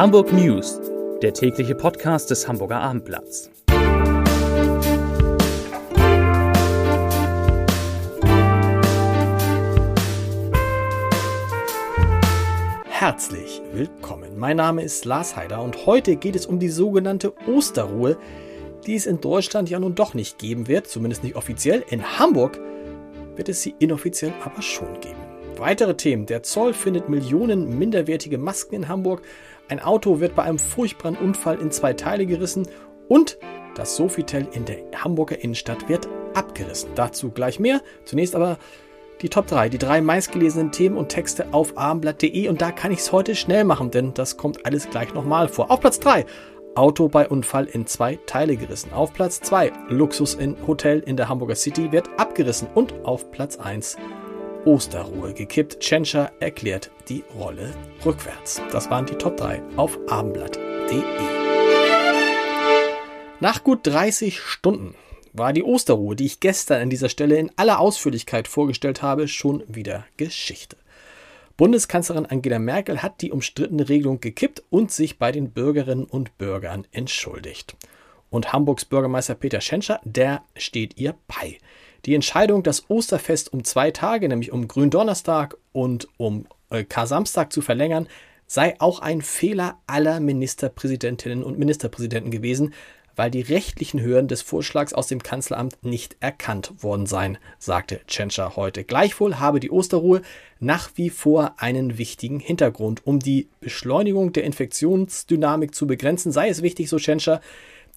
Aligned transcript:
Hamburg 0.00 0.32
News, 0.32 0.80
der 1.20 1.34
tägliche 1.34 1.74
Podcast 1.74 2.30
des 2.30 2.48
Hamburger 2.48 2.80
Abendblatts. 2.80 3.50
Herzlich 12.88 13.60
willkommen. 13.74 14.38
Mein 14.38 14.56
Name 14.56 14.82
ist 14.82 15.04
Lars 15.04 15.36
Heider 15.36 15.60
und 15.60 15.84
heute 15.84 16.16
geht 16.16 16.34
es 16.34 16.46
um 16.46 16.58
die 16.58 16.70
sogenannte 16.70 17.34
Osterruhe, 17.46 18.16
die 18.86 18.94
es 18.94 19.04
in 19.04 19.20
Deutschland 19.20 19.68
ja 19.68 19.78
nun 19.78 19.94
doch 19.94 20.14
nicht 20.14 20.38
geben 20.38 20.66
wird, 20.66 20.86
zumindest 20.86 21.24
nicht 21.24 21.36
offiziell. 21.36 21.84
In 21.90 22.18
Hamburg 22.18 22.58
wird 23.36 23.50
es 23.50 23.60
sie 23.60 23.74
inoffiziell 23.78 24.32
aber 24.42 24.62
schon 24.62 24.98
geben. 25.02 25.29
Weitere 25.56 25.94
Themen. 25.96 26.26
Der 26.26 26.42
Zoll 26.42 26.72
findet 26.72 27.08
Millionen 27.08 27.78
minderwertige 27.78 28.38
Masken 28.38 28.74
in 28.74 28.88
Hamburg. 28.88 29.22
Ein 29.68 29.80
Auto 29.80 30.20
wird 30.20 30.34
bei 30.34 30.42
einem 30.42 30.58
furchtbaren 30.58 31.16
Unfall 31.16 31.60
in 31.60 31.70
zwei 31.70 31.92
Teile 31.92 32.26
gerissen. 32.26 32.66
Und 33.08 33.38
das 33.74 33.96
Sofitel 33.96 34.46
in 34.52 34.64
der 34.64 34.78
Hamburger 34.96 35.38
Innenstadt 35.42 35.88
wird 35.88 36.08
abgerissen. 36.34 36.90
Dazu 36.94 37.30
gleich 37.30 37.60
mehr. 37.60 37.80
Zunächst 38.04 38.34
aber 38.34 38.58
die 39.22 39.28
Top 39.28 39.46
3, 39.46 39.68
die 39.68 39.78
drei 39.78 40.00
meistgelesenen 40.00 40.72
Themen 40.72 40.96
und 40.96 41.10
Texte 41.10 41.52
auf 41.52 41.76
abendblatt.de. 41.76 42.48
Und 42.48 42.62
da 42.62 42.72
kann 42.72 42.92
ich 42.92 43.00
es 43.00 43.12
heute 43.12 43.34
schnell 43.34 43.64
machen, 43.64 43.90
denn 43.90 44.14
das 44.14 44.36
kommt 44.36 44.64
alles 44.64 44.88
gleich 44.88 45.12
nochmal 45.12 45.48
vor. 45.48 45.70
Auf 45.70 45.80
Platz 45.80 46.00
3. 46.00 46.24
Auto 46.74 47.08
bei 47.08 47.28
Unfall 47.28 47.66
in 47.66 47.86
zwei 47.86 48.18
Teile 48.26 48.56
gerissen. 48.56 48.92
Auf 48.92 49.12
Platz 49.12 49.40
2 49.40 49.72
Luxus 49.88 50.34
in 50.34 50.56
Hotel 50.66 51.00
in 51.00 51.16
der 51.16 51.28
Hamburger 51.28 51.56
City 51.56 51.92
wird 51.92 52.08
abgerissen. 52.16 52.68
Und 52.74 52.94
auf 53.04 53.30
Platz 53.30 53.56
1 53.58 53.96
Osterruhe 54.64 55.32
gekippt. 55.32 55.80
Tschentscher 55.80 56.32
erklärt 56.40 56.90
die 57.08 57.24
Rolle 57.38 57.72
rückwärts. 58.04 58.60
Das 58.72 58.90
waren 58.90 59.06
die 59.06 59.14
Top 59.14 59.36
3 59.36 59.62
auf 59.76 59.98
abendblatt.de. 60.08 61.02
Nach 63.40 63.64
gut 63.64 63.86
30 63.86 64.38
Stunden 64.38 64.94
war 65.32 65.52
die 65.52 65.62
Osterruhe, 65.62 66.16
die 66.16 66.26
ich 66.26 66.40
gestern 66.40 66.82
an 66.82 66.90
dieser 66.90 67.08
Stelle 67.08 67.36
in 67.36 67.50
aller 67.56 67.80
Ausführlichkeit 67.80 68.48
vorgestellt 68.48 69.02
habe, 69.02 69.28
schon 69.28 69.62
wieder 69.68 70.04
Geschichte. 70.16 70.76
Bundeskanzlerin 71.56 72.26
Angela 72.26 72.58
Merkel 72.58 73.02
hat 73.02 73.20
die 73.20 73.32
umstrittene 73.32 73.88
Regelung 73.88 74.20
gekippt 74.20 74.62
und 74.70 74.90
sich 74.90 75.18
bei 75.18 75.30
den 75.32 75.50
Bürgerinnen 75.52 76.04
und 76.04 76.36
Bürgern 76.38 76.86
entschuldigt. 76.92 77.76
Und 78.30 78.52
Hamburgs 78.52 78.84
Bürgermeister 78.84 79.34
Peter 79.34 79.60
Schenscher, 79.60 80.00
der 80.04 80.42
steht 80.56 80.98
ihr 80.98 81.14
bei. 81.28 81.58
Die 82.06 82.14
Entscheidung, 82.14 82.62
das 82.62 82.88
Osterfest 82.88 83.52
um 83.52 83.64
zwei 83.64 83.90
Tage, 83.90 84.28
nämlich 84.28 84.52
um 84.52 84.68
Gründonnerstag 84.68 85.56
und 85.72 86.08
um 86.16 86.46
äh, 86.70 86.84
Kar-Samstag 86.84 87.52
zu 87.52 87.60
verlängern, 87.60 88.08
sei 88.46 88.74
auch 88.80 89.00
ein 89.00 89.22
Fehler 89.22 89.78
aller 89.86 90.18
Ministerpräsidentinnen 90.18 91.44
und 91.44 91.58
Ministerpräsidenten 91.58 92.30
gewesen, 92.30 92.74
weil 93.16 93.30
die 93.30 93.42
rechtlichen 93.42 94.02
Hürden 94.02 94.28
des 94.28 94.40
Vorschlags 94.42 94.94
aus 94.94 95.08
dem 95.08 95.22
Kanzleramt 95.22 95.84
nicht 95.84 96.16
erkannt 96.20 96.72
worden 96.82 97.06
seien, 97.06 97.38
sagte 97.58 98.00
Tschentscher 98.06 98.56
heute. 98.56 98.82
Gleichwohl 98.82 99.38
habe 99.38 99.60
die 99.60 99.70
Osterruhe 99.70 100.22
nach 100.58 100.90
wie 100.94 101.10
vor 101.10 101.54
einen 101.58 101.98
wichtigen 101.98 102.40
Hintergrund. 102.40 103.06
Um 103.06 103.18
die 103.18 103.48
Beschleunigung 103.60 104.32
der 104.32 104.44
Infektionsdynamik 104.44 105.74
zu 105.74 105.86
begrenzen, 105.86 106.32
sei 106.32 106.48
es 106.48 106.62
wichtig, 106.62 106.88
so 106.88 106.96
Tschentscher, 106.96 107.40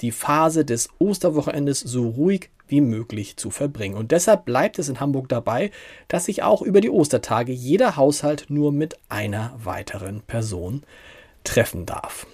die 0.01 0.11
Phase 0.11 0.65
des 0.65 0.89
Osterwochenendes 0.99 1.79
so 1.79 2.07
ruhig 2.07 2.49
wie 2.67 2.81
möglich 2.81 3.37
zu 3.37 3.51
verbringen. 3.51 3.95
Und 3.95 4.11
deshalb 4.11 4.45
bleibt 4.45 4.79
es 4.79 4.89
in 4.89 4.99
Hamburg 4.99 5.29
dabei, 5.29 5.71
dass 6.07 6.25
sich 6.25 6.43
auch 6.43 6.61
über 6.61 6.81
die 6.81 6.89
Ostertage 6.89 7.51
jeder 7.51 7.95
Haushalt 7.95 8.45
nur 8.49 8.71
mit 8.71 8.97
einer 9.09 9.53
weiteren 9.63 10.21
Person 10.21 10.83
treffen 11.43 11.85
darf. 11.85 12.25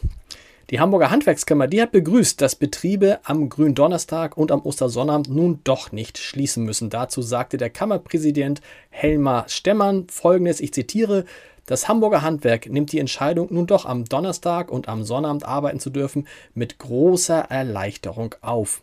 Die 0.70 0.80
Hamburger 0.80 1.10
Handwerkskammer, 1.10 1.66
die 1.66 1.82
hat 1.82 1.92
begrüßt, 1.92 2.40
dass 2.40 2.56
Betriebe 2.56 3.20
am 3.24 3.50
Gründonnerstag 3.50 4.38
und 4.38 4.52
am 4.52 4.62
Ostersonnabend 4.62 5.28
nun 5.28 5.62
doch 5.64 5.92
nicht 5.92 6.20
schließen 6.20 6.64
müssen. 6.64 6.92
Dazu 6.92 7.24
sagte 7.24 7.58
der 7.58 7.72
Kammerpräsident 7.72 8.62
Helmar 8.92 9.50
Stemmern 9.50 10.06
folgendes, 10.12 10.60
ich 10.60 10.72
zitiere, 10.72 11.26
das 11.70 11.88
Hamburger 11.88 12.24
Handwerk 12.24 12.68
nimmt 12.68 12.92
die 12.92 12.98
Entscheidung, 12.98 13.50
nun 13.52 13.68
doch 13.68 13.86
am 13.86 14.04
Donnerstag 14.06 14.72
und 14.72 14.90
am 14.90 15.04
Sonnabend 15.04 15.46
arbeiten 15.46 15.80
zu 15.80 15.92
dürfen, 15.92 16.28
mit 16.56 16.80
großer 16.80 17.42
Erleichterung 17.42 18.34
auf. 18.42 18.82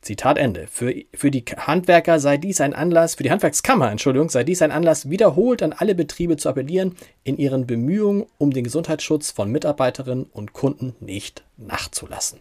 Zitat 0.00 0.38
Ende. 0.38 0.68
Für, 0.68 0.94
für 1.12 1.30
die 1.30 1.44
Handwerker 1.44 2.18
sei 2.18 2.38
dies 2.38 2.62
ein 2.62 2.72
Anlass, 2.72 3.16
für 3.16 3.24
die 3.24 3.30
Handwerkskammer, 3.30 3.90
Entschuldigung, 3.90 4.30
sei 4.30 4.42
dies 4.42 4.62
ein 4.62 4.70
Anlass, 4.70 5.10
wiederholt 5.10 5.62
an 5.62 5.74
alle 5.74 5.94
Betriebe 5.94 6.38
zu 6.38 6.48
appellieren, 6.48 6.96
in 7.24 7.36
ihren 7.36 7.66
Bemühungen 7.66 8.24
um 8.38 8.54
den 8.54 8.64
Gesundheitsschutz 8.64 9.30
von 9.30 9.52
Mitarbeiterinnen 9.52 10.24
und 10.32 10.54
Kunden 10.54 10.96
nicht 11.00 11.44
nachzulassen. 11.58 12.38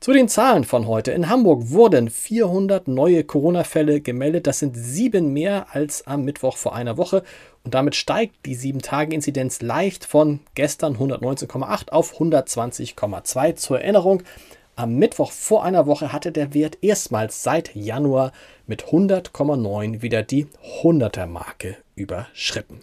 Zu 0.00 0.12
den 0.12 0.28
Zahlen 0.28 0.62
von 0.62 0.86
heute. 0.86 1.10
In 1.10 1.28
Hamburg 1.28 1.70
wurden 1.70 2.08
400 2.08 2.86
neue 2.86 3.24
Corona-Fälle 3.24 4.00
gemeldet. 4.00 4.46
Das 4.46 4.60
sind 4.60 4.76
sieben 4.76 5.32
mehr 5.32 5.66
als 5.72 6.06
am 6.06 6.24
Mittwoch 6.24 6.56
vor 6.56 6.72
einer 6.72 6.96
Woche. 6.96 7.24
Und 7.64 7.74
damit 7.74 7.96
steigt 7.96 8.46
die 8.46 8.56
7-Tage-Inzidenz 8.56 9.60
leicht 9.60 10.04
von 10.04 10.38
gestern 10.54 10.98
119,8 10.98 11.88
auf 11.88 12.20
120,2. 12.20 13.56
Zur 13.56 13.80
Erinnerung, 13.80 14.22
am 14.76 14.94
Mittwoch 14.94 15.32
vor 15.32 15.64
einer 15.64 15.86
Woche 15.86 16.12
hatte 16.12 16.30
der 16.30 16.54
Wert 16.54 16.78
erstmals 16.80 17.42
seit 17.42 17.74
Januar 17.74 18.30
mit 18.68 18.84
100,9 18.84 20.00
wieder 20.00 20.22
die 20.22 20.46
100er-Marke 20.80 21.76
überschritten. 21.96 22.78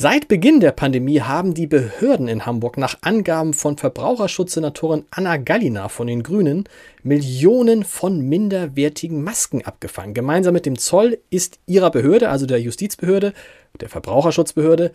Seit 0.00 0.28
Beginn 0.28 0.60
der 0.60 0.70
Pandemie 0.70 1.22
haben 1.22 1.54
die 1.54 1.66
Behörden 1.66 2.28
in 2.28 2.46
Hamburg 2.46 2.78
nach 2.78 2.98
Angaben 3.00 3.52
von 3.52 3.76
Verbraucherschutzsenatorin 3.76 5.06
Anna 5.10 5.38
Gallina 5.38 5.88
von 5.88 6.06
den 6.06 6.22
Grünen 6.22 6.68
Millionen 7.02 7.82
von 7.82 8.20
minderwertigen 8.20 9.24
Masken 9.24 9.64
abgefangen. 9.64 10.14
Gemeinsam 10.14 10.54
mit 10.54 10.66
dem 10.66 10.78
Zoll 10.78 11.18
ist 11.30 11.58
ihrer 11.66 11.90
Behörde, 11.90 12.28
also 12.28 12.46
der 12.46 12.60
Justizbehörde, 12.60 13.32
der 13.80 13.88
Verbraucherschutzbehörde, 13.88 14.92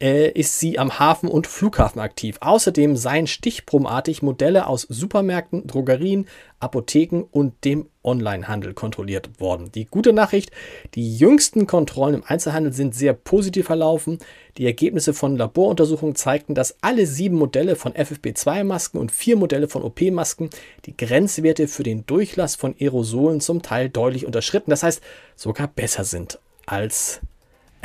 äh, 0.00 0.30
ist 0.30 0.60
sie 0.60 0.78
am 0.78 0.98
Hafen 0.98 1.28
und 1.28 1.46
Flughafen 1.46 2.00
aktiv. 2.00 2.36
Außerdem 2.40 2.96
seien 2.96 3.26
stichprobenartig 3.26 4.22
Modelle 4.22 4.66
aus 4.66 4.82
Supermärkten, 4.82 5.66
Drogerien, 5.66 6.26
Apotheken 6.60 7.24
und 7.30 7.64
dem 7.64 7.88
Onlinehandel 8.02 8.72
kontrolliert 8.74 9.40
worden. 9.40 9.70
Die 9.72 9.84
gute 9.84 10.12
Nachricht, 10.12 10.50
die 10.94 11.16
jüngsten 11.16 11.66
Kontrollen 11.66 12.16
im 12.16 12.24
Einzelhandel 12.24 12.72
sind 12.72 12.94
sehr 12.94 13.12
positiv 13.12 13.66
verlaufen. 13.66 14.18
Die 14.58 14.66
Ergebnisse 14.66 15.12
von 15.12 15.36
Laboruntersuchungen 15.36 16.14
zeigten, 16.14 16.54
dass 16.54 16.76
alle 16.82 17.06
sieben 17.06 17.36
Modelle 17.36 17.76
von 17.76 17.92
FFP2-Masken 17.92 18.98
und 18.98 19.12
vier 19.12 19.36
Modelle 19.36 19.68
von 19.68 19.82
OP-Masken 19.82 20.50
die 20.86 20.96
Grenzwerte 20.96 21.68
für 21.68 21.82
den 21.82 22.06
Durchlass 22.06 22.54
von 22.54 22.74
Aerosolen 22.78 23.40
zum 23.40 23.62
Teil 23.62 23.88
deutlich 23.88 24.24
unterschritten, 24.24 24.70
das 24.70 24.82
heißt 24.82 25.02
sogar 25.34 25.68
besser 25.68 26.04
sind 26.04 26.38
als 26.66 27.20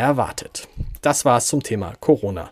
erwartet. 0.02 0.68
Das 1.02 1.26
war 1.26 1.38
es 1.38 1.48
zum 1.48 1.64
Thema 1.64 1.94
Corona. 2.00 2.52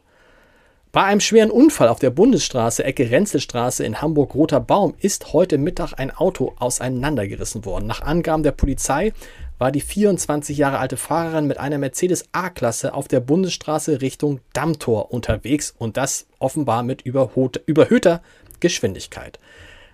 Bei 0.91 1.03
einem 1.03 1.19
schweren 1.19 1.51
Unfall 1.51 1.87
auf 1.87 1.99
der 1.99 2.09
Bundesstraße 2.09 2.83
Ecke 2.83 3.11
Renzelstraße 3.11 3.85
in 3.85 4.01
Hamburg-Roter 4.01 4.59
Baum 4.59 4.95
ist 4.97 5.33
heute 5.33 5.59
Mittag 5.59 5.93
ein 5.99 6.09
Auto 6.09 6.55
auseinandergerissen 6.57 7.63
worden. 7.63 7.85
Nach 7.85 8.01
Angaben 8.01 8.41
der 8.41 8.53
Polizei 8.53 9.13
war 9.59 9.71
die 9.71 9.81
24 9.81 10.57
Jahre 10.57 10.79
alte 10.79 10.97
Fahrerin 10.97 11.45
mit 11.45 11.59
einer 11.59 11.77
Mercedes 11.77 12.25
A-Klasse 12.31 12.95
auf 12.95 13.07
der 13.07 13.19
Bundesstraße 13.19 14.01
Richtung 14.01 14.39
Dammtor 14.53 15.11
unterwegs 15.13 15.75
und 15.77 15.95
das 15.95 16.25
offenbar 16.39 16.81
mit 16.81 17.03
überhöhter 17.03 18.23
Geschwindigkeit. 18.59 19.37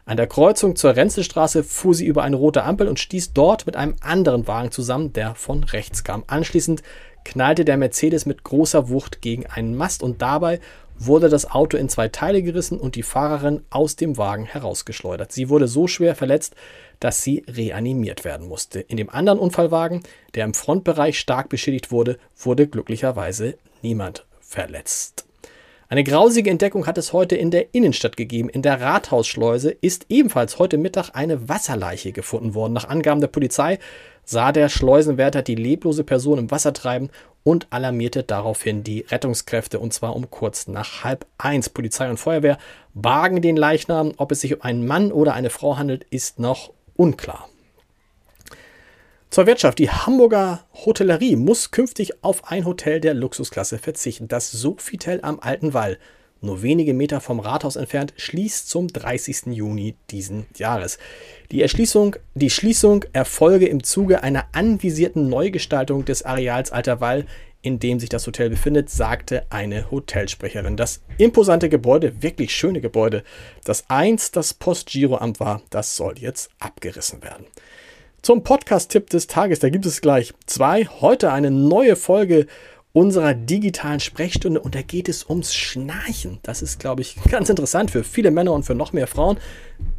An 0.06 0.18
der 0.18 0.28
Kreuzung 0.28 0.76
zur 0.76 0.96
Renzelstraße 0.96 1.64
fuhr 1.64 1.96
sie 1.96 2.06
über 2.06 2.24
eine 2.24 2.36
rote 2.36 2.64
Ampel 2.64 2.88
und 2.88 3.00
stieß 3.00 3.34
dort 3.34 3.66
mit 3.66 3.76
einem 3.76 3.96
anderen 4.02 4.48
Wagen 4.48 4.72
zusammen, 4.72 5.12
der 5.12 5.36
von 5.36 5.64
rechts 5.64 6.04
kam. 6.04 6.24
Anschließend 6.28 6.84
knallte 7.26 7.66
der 7.66 7.76
Mercedes 7.76 8.26
mit 8.26 8.44
großer 8.44 8.90
Wucht 8.90 9.22
gegen 9.22 9.46
einen 9.46 9.76
Mast 9.76 10.02
und 10.02 10.22
dabei 10.22 10.62
wurde 10.98 11.28
das 11.28 11.52
Auto 11.52 11.76
in 11.76 11.90
zwei 11.90 12.08
Teile 12.08 12.42
gerissen 12.42 12.80
und 12.80 12.96
die 12.96 13.04
Fahrerin 13.04 13.64
aus 13.70 13.98
dem 13.98 14.18
Wagen 14.18 14.46
herausgeschleudert. 14.46 15.32
Sie 15.32 15.50
wurde 15.50 15.68
so 15.68 15.88
schwer 15.88 16.16
verletzt, 16.16 16.56
dass 17.02 17.22
sie 17.22 17.44
reanimiert 17.50 18.24
werden 18.24 18.48
musste. 18.48 18.80
In 18.80 18.96
dem 18.96 19.10
anderen 19.10 19.40
Unfallwagen, 19.40 20.04
der 20.36 20.46
im 20.46 20.54
Frontbereich 20.54 21.20
stark 21.20 21.50
beschädigt 21.50 21.92
wurde, 21.92 22.18
wurde 22.38 22.68
glücklicherweise 22.68 23.58
niemand 23.82 24.26
verletzt. 24.40 25.26
Eine 25.88 26.04
grausige 26.04 26.50
Entdeckung 26.50 26.88
hat 26.88 26.98
es 26.98 27.14
heute 27.14 27.36
in 27.36 27.52
der 27.52 27.76
Innenstadt 27.76 28.18
gegeben. 28.18 28.50
In 28.50 28.64
der 28.64 28.82
Rathausschleuse 28.82 29.70
ist 29.70 30.08
ebenfalls 30.10 30.58
heute 30.58 30.80
Mittag 30.80 31.12
eine 31.14 31.48
Wasserleiche 31.48 32.12
gefunden 32.12 32.56
worden. 32.56 32.74
Nach 32.74 32.90
Angaben 32.90 33.22
der 33.22 33.28
Polizei 33.28 33.78
sah 34.24 34.52
der 34.52 34.70
Schleusenwärter 34.70 35.44
die 35.44 35.54
leblose 35.54 36.04
Person 36.04 36.40
im 36.40 36.50
Wasser 36.50 36.74
treiben 36.74 37.12
und 37.44 37.68
alarmierte 37.70 38.24
daraufhin 38.24 38.84
die 38.84 39.02
Rettungskräfte 39.02 39.78
und 39.80 39.94
zwar 39.94 40.16
um 40.16 40.32
kurz 40.32 40.68
nach 40.68 41.04
halb 41.04 41.28
eins. 41.38 41.70
Polizei 41.70 42.10
und 42.10 42.18
Feuerwehr 42.18 42.58
bargen 42.96 43.44
den 43.44 43.56
Leichnam. 43.56 44.14
Ob 44.18 44.32
es 44.32 44.42
sich 44.42 44.56
um 44.56 44.64
einen 44.64 44.88
Mann 44.88 45.12
oder 45.12 45.36
eine 45.36 45.52
Frau 45.52 45.78
handelt, 45.78 46.04
ist 46.06 46.40
noch 46.40 46.74
unklar. 46.96 47.48
Zur 49.30 49.46
Wirtschaft. 49.46 49.78
Die 49.80 49.90
Hamburger 49.90 50.64
Hotellerie 50.86 51.36
muss 51.36 51.72
künftig 51.72 52.24
auf 52.24 52.52
ein 52.52 52.66
Hotel 52.66 53.00
der 53.00 53.16
Luxusklasse 53.16 53.80
verzichten. 53.80 54.28
Das 54.28 54.52
Sofitel 54.52 55.20
am 55.24 55.40
Alten 55.40 55.74
Wall, 55.74 55.98
nur 56.42 56.62
wenige 56.62 56.94
Meter 56.94 57.22
vom 57.22 57.40
Rathaus 57.40 57.76
entfernt, 57.76 58.14
schließt 58.18 58.70
zum 58.70 58.88
30. 58.88 59.48
Juni 59.48 59.96
diesen 60.12 60.46
Jahres. 60.56 61.00
Die, 61.52 61.64
Erschließung, 61.64 62.18
die 62.36 62.52
Schließung 62.52 63.04
erfolge 63.14 63.68
im 63.68 63.84
Zuge 63.84 64.22
einer 64.22 64.46
anvisierten 64.52 65.28
Neugestaltung 65.28 66.06
des 66.06 66.24
Areals 66.24 66.72
Alter 66.72 67.02
Wall 67.02 67.26
in 67.66 67.80
dem 67.80 68.00
sich 68.00 68.10
das 68.10 68.28
Hotel 68.28 68.52
befindet, 68.52 68.92
sagte 68.92 69.48
eine 69.50 69.90
Hotelsprecherin. 69.90 70.78
Das 70.78 71.02
imposante 71.18 71.68
Gebäude, 71.68 72.22
wirklich 72.22 72.54
schöne 72.54 72.80
Gebäude, 72.80 73.24
das 73.64 73.86
einst 73.90 74.36
das 74.36 74.54
Postgiroamt 74.54 75.40
war, 75.40 75.64
das 75.72 75.96
soll 75.96 76.20
jetzt 76.20 76.52
abgerissen 76.60 77.24
werden. 77.24 77.48
Zum 78.26 78.42
Podcast-Tipp 78.42 79.12
des 79.12 79.28
Tages, 79.28 79.60
da 79.60 79.70
gibt 79.70 79.86
es 79.86 80.02
gleich 80.02 80.34
zwei. 80.48 80.86
Heute 80.86 81.32
eine 81.32 81.52
neue 81.52 81.96
Folge 81.96 82.48
unserer 82.92 83.36
digitalen 83.36 84.00
Sprechstunde 84.00 84.60
und 84.60 84.74
da 84.74 84.82
geht 84.82 85.08
es 85.10 85.30
ums 85.30 85.54
Schnarchen. 85.54 86.40
Das 86.42 86.64
ist, 86.64 86.80
glaube 86.80 87.04
ich, 87.04 87.18
ganz 87.30 87.50
interessant 87.50 87.92
für 87.92 88.04
viele 88.04 88.32
Männer 88.32 88.54
und 88.54 88.64
für 88.64 88.74
noch 88.74 88.94
mehr 88.94 89.06
Frauen. 89.06 89.38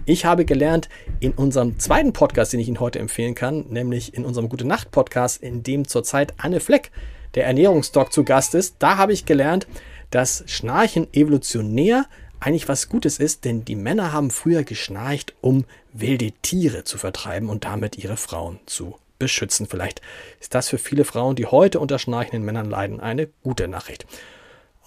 Ich 0.06 0.24
habe 0.24 0.44
gelernt 0.44 0.88
in 1.20 1.34
unserem 1.34 1.78
zweiten 1.78 2.12
Podcast, 2.12 2.52
den 2.52 2.58
ich 2.58 2.66
Ihnen 2.66 2.80
heute 2.80 2.98
empfehlen 2.98 3.36
kann, 3.36 3.66
nämlich 3.68 4.12
in 4.12 4.24
unserem 4.24 4.48
Gute 4.48 4.66
Nacht 4.66 4.90
Podcast, 4.90 5.40
in 5.40 5.62
dem 5.62 5.86
zurzeit 5.86 6.34
Anne 6.36 6.58
Fleck 6.58 6.90
der 7.36 7.46
Ernährungsdoc 7.46 8.12
zu 8.12 8.24
Gast 8.24 8.56
ist. 8.56 8.74
Da 8.80 8.96
habe 8.96 9.12
ich 9.12 9.24
gelernt, 9.24 9.68
dass 10.10 10.42
Schnarchen 10.48 11.06
evolutionär 11.12 12.06
eigentlich 12.40 12.68
was 12.68 12.88
Gutes 12.88 13.18
ist, 13.18 13.44
denn 13.44 13.64
die 13.64 13.76
Männer 13.76 14.12
haben 14.12 14.30
früher 14.30 14.62
geschnarcht, 14.62 15.34
um 15.40 15.64
wilde 15.92 16.32
Tiere 16.42 16.84
zu 16.84 16.98
vertreiben 16.98 17.48
und 17.48 17.64
damit 17.64 17.96
ihre 17.98 18.16
Frauen 18.16 18.58
zu 18.66 18.96
beschützen. 19.18 19.66
Vielleicht 19.66 20.02
ist 20.40 20.54
das 20.54 20.68
für 20.68 20.78
viele 20.78 21.04
Frauen, 21.04 21.36
die 21.36 21.46
heute 21.46 21.80
unter 21.80 21.98
schnarchenden 21.98 22.44
Männern 22.44 22.68
leiden, 22.68 23.00
eine 23.00 23.28
gute 23.42 23.68
Nachricht. 23.68 24.06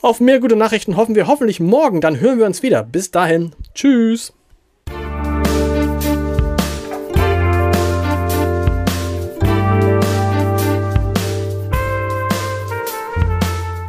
Auf 0.01 0.19
mehr 0.19 0.39
gute 0.39 0.55
Nachrichten 0.55 0.95
hoffen 0.95 1.15
wir 1.15 1.27
hoffentlich 1.27 1.59
morgen, 1.59 1.99
dann 1.99 2.19
hören 2.19 2.39
wir 2.39 2.45
uns 2.45 2.63
wieder. 2.63 2.83
Bis 2.83 3.11
dahin, 3.11 3.51
tschüss. 3.73 4.33